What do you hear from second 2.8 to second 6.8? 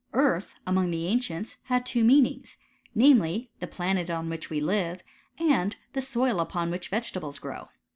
namely, the planet on which we live, and the soil upon